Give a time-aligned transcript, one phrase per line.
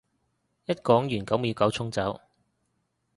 [0.65, 2.19] 一講完九秒九衝走